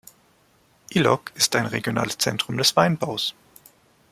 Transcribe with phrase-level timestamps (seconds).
[0.89, 3.35] Ilok ist ein regionales Zentrum des Weinbaus.